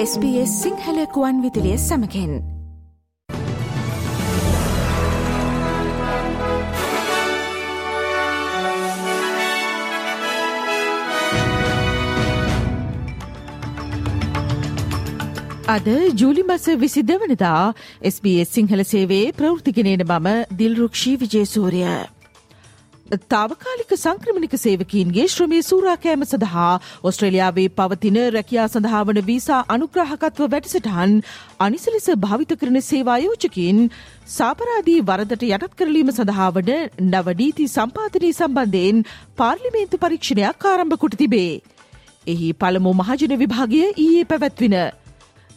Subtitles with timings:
[0.00, 2.34] SBS සිංහලකුවන් විදිලිය සමකෙන්
[15.68, 17.64] අද ජූලි මස විසි දෙවනදා
[18.12, 22.17] SBS සිංහල සේවේ ප්‍රෘතිගෙනන මම දිල්රුක්ෂී විජේසූරිය.
[23.08, 31.14] තාවකාලික සංක්‍රමණික සේවකීන්ගේ ශ්‍රමේ සූරාකෑම සඳහා ඔස්ට්‍රේලියාවේ පවතින රැකියා සඳහාවන වීසා අනුග්‍රහකත්ව වැඩසටහන්
[31.60, 33.80] අනිසලෙස භාවිත කරන සේවායෝජකින්
[34.28, 36.70] සාපරාදී වරදට යටත් කරලීම සඳහාවන
[37.06, 39.04] නවනීති සම්පාධනය සම්බන්ධයෙන්
[39.36, 41.52] පාර්ලිමේන්තු පරීක්ෂණයක් ආරම්භ කොට තිබේ.
[42.26, 44.76] එහි පළමු මහජන විභාගය ඊයේ පැවැත්වින.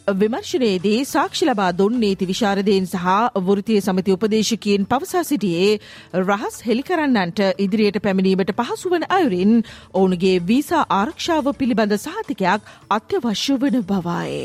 [0.08, 3.04] විමර්ශනයේදී සාක්ෂි ලබා දුන් නීති විශාරදයෙන් සහ
[3.40, 5.78] වෘතිය සමති උපදේශකයෙන් පවසා සිටියේ
[6.20, 9.54] රහස් හෙළිකරන්නන්ට ඉදිරියට පැමිණීමට පහසු වන අයුරින්
[9.92, 14.42] ඔවුන්ගේ වීසා ආරක්ෂාව පිළිබඳ සහතිකයක් අත්‍යවශ්‍ය වන බවයි.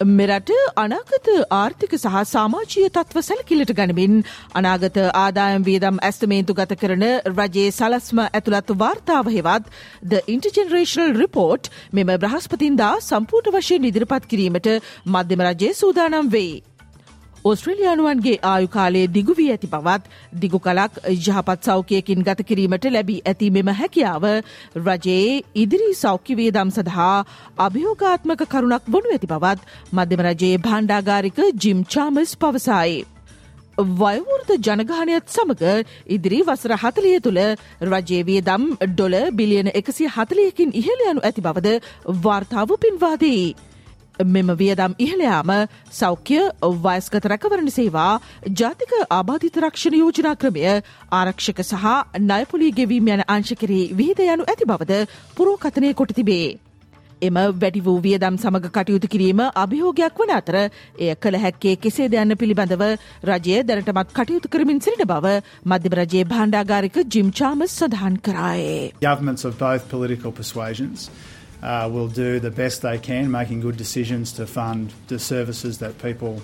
[0.00, 4.22] මෙරට අනාගත ආර්ථික සහ සාමාජීය තත්ව සැලකිලට ගනිමින්
[4.54, 9.66] අනාගත ආදායම් වියදම් ඇස්තමේන්තු ගත කරන රජයේ සලස්ම ඇතුළත් වාර්තාව හෙවත්
[10.04, 14.70] ද ඉන්ටජෙනරේශනල් රිපෝට් මෙම බ්‍රහස්පතින්දා සම්පූර්ණ වශයෙන් ඉදිරිපත් කිරීමට
[15.06, 16.30] මධ්‍යම රජය සූදානම්
[17.48, 17.52] වෙයි.
[17.52, 20.04] ඔස්ට්‍රලියයානුවන්ගේ ආයුකාලයේ දිගු වී ඇති බවත්
[20.40, 24.24] දිගු කලක් යහපත් සෞඛයකින් ගත කිරීමට ලැබී ඇති මෙම හැකියාව
[24.78, 27.26] රජයේ ඉදිරි සෞඛ්‍යවේදම් සඳහා
[27.58, 29.60] අභියෝගාත්මක කරුණක් වනු ඇති බවත්
[29.92, 32.98] මධ්‍යම රජයේ භාණ්ඩාගාරික ජිම් චාමස් පවසයි.
[33.78, 37.40] වයවෘත ජනගානයත් සමඟ ඉදිරි වසර හතලිය තුළ
[37.82, 41.80] රජයවිය දම් ඩොල බිලියන එකසි හතලියකින් ඉහළයනු ඇති බවද
[42.24, 43.54] වාර්තාව පින්වාදී.
[44.26, 45.50] මෙම වියදම් ඉහළයාම
[45.92, 46.40] සෞඛ්‍ය
[46.82, 48.20] වයස්ගත රැකවරණ සේවා
[48.52, 50.64] ජාතික ආබාධිත රක්ෂණ යෝජනා ක්‍රමය
[51.12, 51.84] ආරක්ෂක සහ
[52.20, 55.04] නයපොලී ගෙවීම යන අංශකරේ විහිද යනු ඇති බවද
[55.36, 56.58] පුරෝකතනය කොට තිබේ.
[57.22, 62.36] එම වැඩි වූ වියදම් සමඟ කටයුතු කිරීම අභිහෝගයක් වන අතර එය කළ හැක්කේ කෙසේ දයන්න
[62.36, 62.84] පිළිබඳව
[63.24, 65.34] රජය දැනටමත් කටයුතු කරමින් සිරිට බව
[65.64, 68.92] මධ්‍යම රජයේ භාණ්ඩාගාරික ජිම් චාමස් සඳහන් කරායේ.
[71.60, 75.98] Uh, will do the best they can, making good decisions to fund the services that
[75.98, 76.40] people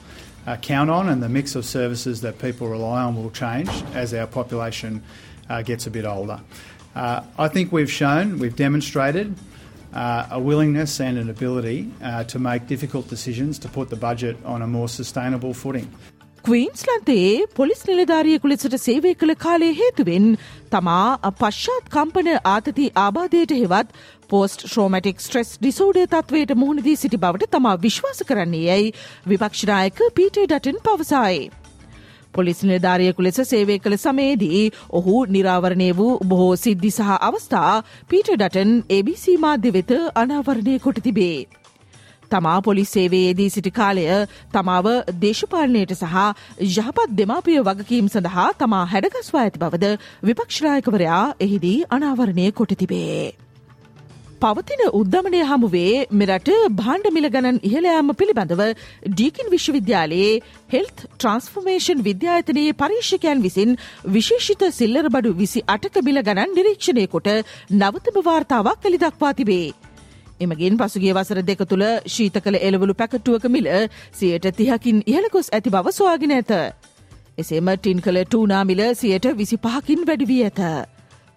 [0.46, 4.12] uh, count on, and the mix of services that people rely on will change as
[4.12, 5.02] our population
[5.48, 6.40] uh, gets a bit older.
[6.94, 9.34] Uh, I think we've shown, we've demonstrated
[9.92, 14.36] uh, a willingness and an ability uh, to make difficult decisions to put the budget
[14.44, 15.92] on a more sustainable footing.
[16.44, 20.26] ක්වීන්ස්ලන්තයේ police නිලධාරියෙකු ලෙසට සේවය කළ කාලය හේතුවෙන්
[20.72, 23.94] තමා පශ්චාත් කම්පන ආතති ආබාධයට හෙවත්
[24.30, 28.92] පෝස්ට ශ්‍රෝමටික් ස්ට්‍රෙස් ඩිසෝඩ තත්වයට මුහුණදී සිටි බවට තමා විශ්වාස කරන්නේ යැයි
[29.26, 31.40] විපක්ෂනායක පීට ඩටන් පවසායි.
[32.34, 34.62] පොලිස් නිලධාරියෙකු ලෙස සේවය කළ සමයේදී
[34.94, 37.74] ඔහු නිරාවරණය වූ බොහෝ සිද්ධි සහ අවස්ථා
[38.10, 41.36] පීට ඩටන් ABC මාධ්‍ය වෙත අනාවරණය කොට තිබේ.
[42.34, 44.06] තමා පොලිස් සේවයේදී සිටි කාලය
[44.52, 44.90] තමාව
[45.20, 46.18] දේශපාලනයට සහ
[46.68, 53.34] යහපත් දෙමාපිය වගකීම් සඳහා තමා හැඩගස්වා ඇති බවද විපක්ෂනායකවරයා එහිදී අනාවරණය කොට තිබේ.
[54.42, 58.62] පවතින උද්ධමනය හමුවේ මෙරට භාණ්ඩ මිල ගණන් ඉහළයාම පිළිබඳව
[59.10, 60.32] ඩීකින් විශ්වවිද්‍යාලයේ
[60.70, 63.78] හෙල්ත් ට්‍රන්ස්ෆර්මේෂන් විද්‍යායතනයේ පරීක්ෂකයන් විසින්
[64.10, 67.32] විශේෂිත සිල්ලර බඩු විසි අටක මිල ගණන් නිරීක්ෂණය කොට
[67.74, 69.66] නවතම වාර්තාවක් කළි දක්වා තිබේ.
[70.44, 73.68] එමගින් පසුගිය වසර දෙක තුළ ශීත කළ එළවලු පැකටුවක මිල
[74.12, 76.52] සියයට තිහකින් ඉහළකොස් ඇති බව සොයාගෙන ඇත.
[77.38, 80.60] එසේම ටින් කළ ටූනාමිල සියයට විසි පහකින් වැඩිවී ඇත.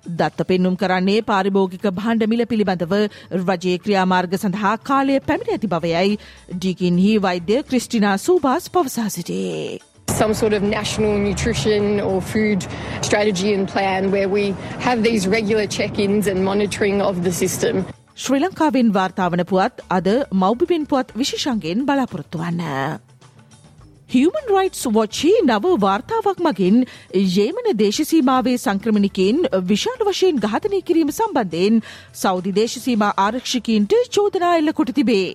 [0.06, 2.94] දත්ත පෙන්නුම් කරන්නේ පාරිභෝගික භාණ්ඩ මිල පිළිබඳව
[3.41, 6.17] රජයේ ක්‍රියාමාර්ග සඳහා කාලය පැමිණ ඇති බවයයි
[6.53, 9.79] ඩිකින්හි වෛද්‍ය ක්‍රිස්ටිනා සූබාස් පවසා සිටේ.
[10.09, 12.66] some sort of national nutrition or food
[13.01, 14.46] strategy and plan where we
[14.79, 17.85] have these regular check ins and monitoring of the system.
[18.17, 22.61] ශ්‍රී ලංකාවෙන් වාර්තාාවන පුවත් අද මෞබිපෙන් පුවත් විශෂන්ගෙන් බලාපොරොත්තු වන්න.
[24.09, 26.78] හියමන් රයිටස් වොච්චි නව වාර්තාවක් මගින්
[27.33, 31.78] යේමන දේශසීමාවේ සංක්‍රමණිකෙන් විශාල වශයෙන් ඝාතනය කිරීම සම්බන්ධයෙන්
[32.14, 35.28] සෞදි දේශසීම ආරක්ෂිකීන්ට චෝදනා එල්ල කොට තිබේ.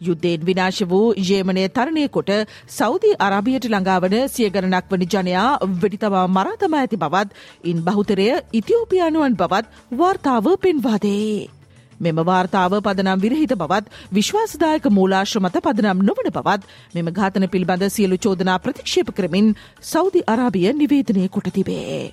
[0.00, 2.32] යුද්ධයෙන් විනාශ වූ යේමනය තරණය කොට
[2.68, 5.50] සෞදි අරාබියට ළඟාවන සිය ගණනක් වනි ජනයා
[5.82, 11.63] වෙඩිතවා මරාතම ඇති බවත් ඉන් බහුතරය ඉතිෝපියානුවන් බවත් වාර්තාව පෙන්වාදේ.
[12.00, 16.62] මෙම වාර්තාව පදනම් විරහිත බවත් විශ්වාසදායක මූලාශ්‍ර මත පදනම් නොවන බවත්
[16.94, 19.54] මෙම ඝාතන පිළිබඳ සියලු චෝදනා ප්‍රතික්ෂේප කරමින්
[19.84, 22.12] සෞදි අරාබිය නිවේදනය කොට තිබේ.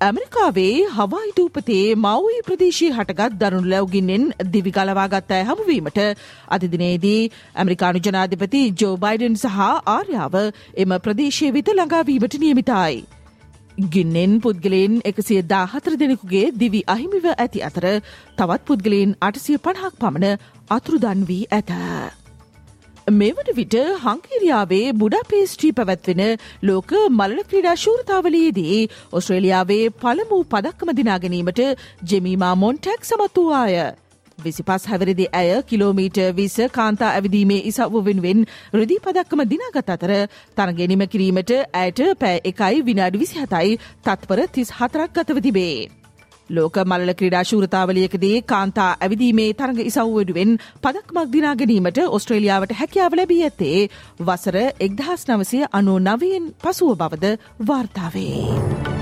[0.00, 6.00] ඇමරිකාවේ හවයි දූපතේ මවයි ප්‍රදේශී හටගත් දරුණු ලැවගින්නෙන් දිවි ගලවාගත් අය හමුවීමට
[6.48, 7.20] අධිදිනේදී
[7.56, 10.38] ඇමරිකානු ජනාධිපති ජෝ බයිඩන් සහ ආර්යාව
[10.76, 12.96] එම ප්‍රදේශය විත ළඟාවීමට නියමිතයි.
[13.78, 17.86] ගින්නෙන් පුද්ගලයෙන් එකසිය දාහතර දෙනෙකුගේ දිවි අහිමිව ඇති අතර
[18.38, 20.36] තවත් පුද්ගලයෙන් අටසිය පණහක් පමණ
[20.70, 21.72] අතුරුදන් වී ඇත.
[23.12, 23.74] මෙවන විට
[24.04, 26.22] හංකේරියාවේ බුඩාපේස්ට්‍රී පැවැත්වෙන
[26.62, 28.78] ලෝක මල්ල ක්‍රීඩා ශූරතාවලයේදී
[29.12, 31.60] ඔස්ට්‍රේලියාවේ පළමු පදක්කම දිනාගැනීමට
[32.04, 34.01] ජෙමීමා මොන්ටැක් සමත් වූවාය.
[34.38, 38.44] විසි පස් හැවරිදි ඇය කිලෝමීට විස කාන්තා ඇවිදීමේ ඉසව්ව වෙනුවෙන්
[38.74, 40.12] රදි පදක්කම දිනාගත් අතර
[40.56, 46.02] තරගෙනීම කිරීමට ඇයට පෑ එකයි විනාඩි විසි හතයි තත්පර තිස් හතරක් ගතව තිබේ.
[46.50, 53.78] ලෝක මල්ල ක්‍රඩා ශූරතාවලයකදී කාන්තා ඇවිදීමේ තරඟ ඉසව්වඩුවෙන් පදක්මක් දිනා ගැනීමට ඔස්ට්‍රේලියාවට හැකියාව ලැබී ඇත්තේ
[54.20, 57.32] වසර එක්දහස් නවසය අනු නවයෙන් පසුව බවද
[57.62, 59.01] වාර්තාවේ.